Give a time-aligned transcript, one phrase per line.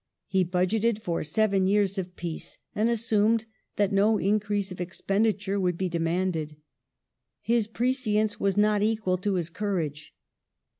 [0.25, 5.77] He budgeted for seven years of peace, and assumed that no increase of expenditure would
[5.77, 6.55] be demanded.
[7.39, 10.15] His pre science was not equal to his courage.